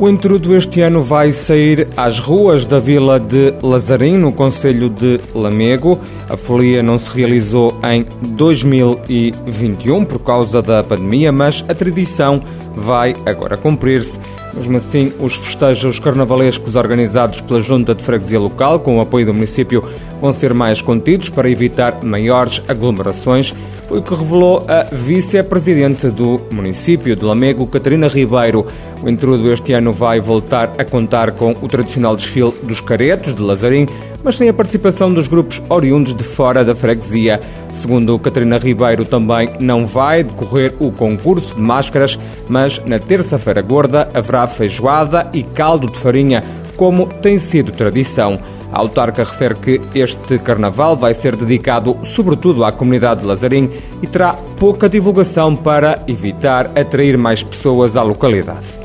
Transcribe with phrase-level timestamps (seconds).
[0.00, 5.20] O intrudo este ano vai sair às ruas da vila de Lazarim, no Conselho de
[5.34, 6.00] Lamego.
[6.26, 12.42] A folia não se realizou em 2021 por causa da pandemia, mas a tradição
[12.74, 14.18] vai agora cumprir-se.
[14.54, 19.34] Mesmo assim, os festejos carnavalescos organizados pela Junta de Freguesia Local, com o apoio do
[19.34, 19.84] município,
[20.18, 23.54] vão ser mais contidos para evitar maiores aglomerações.
[23.90, 28.64] Foi o que revelou a vice-presidente do município de Lamego, Catarina Ribeiro.
[29.02, 33.42] O intrudo este ano vai voltar a contar com o tradicional desfile dos caretos de
[33.42, 33.88] Lazarim,
[34.22, 37.40] mas sem a participação dos grupos oriundos de fora da freguesia.
[37.74, 42.16] Segundo Catarina Ribeiro, também não vai decorrer o concurso de máscaras,
[42.48, 46.44] mas na terça-feira gorda haverá feijoada e caldo de farinha,
[46.76, 48.38] como tem sido tradição.
[48.72, 54.06] A autarca refere que este carnaval vai ser dedicado sobretudo à comunidade de Lazarim e
[54.06, 58.80] terá pouca divulgação para evitar atrair mais pessoas à localidade.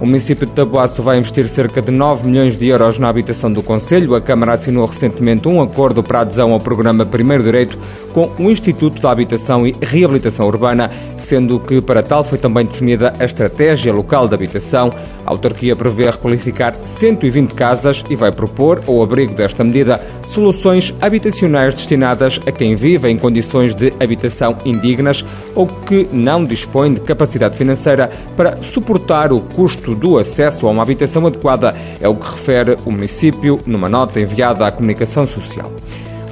[0.00, 3.62] O município de Taboaço vai investir cerca de 9 milhões de euros na habitação do
[3.62, 4.14] Conselho.
[4.14, 7.78] A Câmara assinou recentemente um acordo para adesão ao programa Primeiro Direito
[8.12, 13.14] com o Instituto da Habitação e Reabilitação Urbana, sendo que para tal foi também definida
[13.18, 14.92] a estratégia local de habitação.
[15.26, 21.74] A autarquia prevê requalificar 120 casas e vai propor, ao abrigo desta medida, soluções habitacionais
[21.74, 27.56] destinadas a quem vive em condições de habitação indignas ou que não dispõe de capacidade
[27.56, 32.76] financeira para suportar o custo do acesso a uma habitação adequada, é o que refere
[32.84, 35.72] o município numa nota enviada à comunicação social.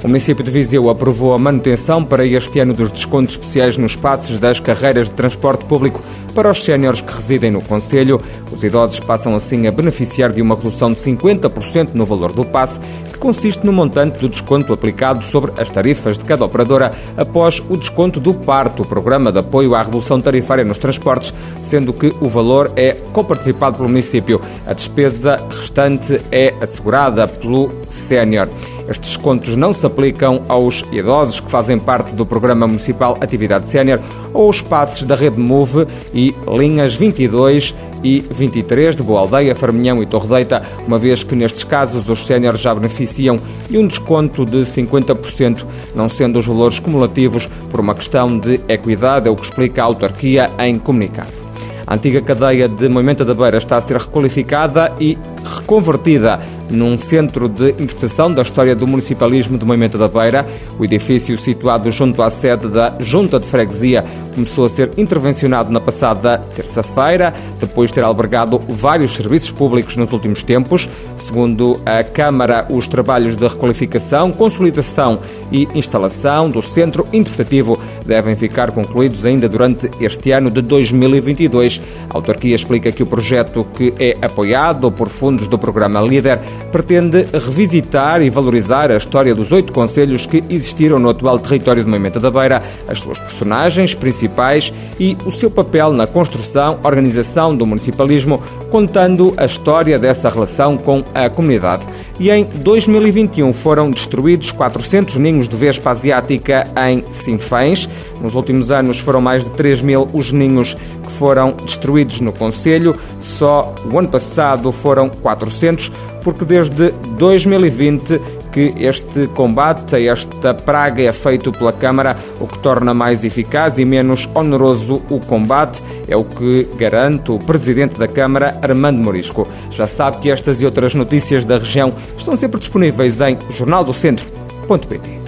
[0.03, 4.37] O município de Viseu aprovou a manutenção para este ano dos descontos especiais nos passos
[4.37, 6.01] das carreiras de transporte público
[6.33, 8.21] para os séniores que residem no Conselho.
[8.51, 12.79] Os idosos passam assim a beneficiar de uma redução de 50% no valor do passe,
[13.11, 17.77] que consiste no montante do desconto aplicado sobre as tarifas de cada operadora após o
[17.77, 22.27] desconto do parto, o programa de apoio à redução tarifária nos transportes, sendo que o
[22.27, 24.41] valor é comparticipado pelo município.
[24.65, 28.49] A despesa restante é assegurada pelo sénior.
[28.87, 33.99] Estes descontos não se aplicam aos idosos que fazem parte do Programa Municipal Atividade Sénior
[34.33, 37.73] ou aos passos da Rede Move e linhas 22
[38.03, 42.61] e 23 de Boa Aldeia, Farminhão e Torredeita, uma vez que nestes casos os séniores
[42.61, 43.37] já beneficiam
[43.69, 49.27] de um desconto de 50%, não sendo os valores cumulativos por uma questão de equidade,
[49.27, 51.43] é o que explica a autarquia em comunicado.
[51.87, 56.39] A antiga cadeia de Moimenta da Beira está a ser requalificada e reconvertida
[56.69, 60.45] num centro de interpretação da história do municipalismo de Moimenta da Beira.
[60.79, 64.03] O edifício, situado junto à sede da Junta de Freguesia,
[64.33, 70.11] começou a ser intervencionado na passada terça-feira, depois de ter albergado vários serviços públicos nos
[70.11, 70.89] últimos tempos.
[71.17, 75.19] Segundo a Câmara, os trabalhos de requalificação, consolidação
[75.51, 81.81] e instalação do centro interpretativo devem ficar concluídos ainda durante este ano de 2022.
[82.09, 86.39] A autarquia explica que o projeto, que é apoiado por fundos do programa LIDER,
[86.71, 91.89] pretende revisitar e valorizar a história dos oito conselhos que existiram no atual território de
[91.89, 97.65] Moimenta da Beira, as suas personagens principais e o seu papel na construção, organização do
[97.65, 101.85] municipalismo, contando a história dessa relação com a comunidade.
[102.19, 107.89] E em 2021 foram destruídos 400 ninhos de vespa asiática em Sinfães.
[108.21, 112.95] Nos últimos anos foram mais de 3 mil os ninhos que foram destruídos no Conselho.
[113.19, 115.91] Só o ano passado foram 400
[116.23, 118.21] porque desde 2020
[118.53, 123.79] que este combate a esta praga é feito pela Câmara, o que torna mais eficaz
[123.79, 129.47] e menos oneroso o combate, é o que garante o Presidente da Câmara, Armando Morisco.
[129.71, 135.22] Já sabe que estas e outras notícias da região estão sempre disponíveis em jornaldocentro.pt.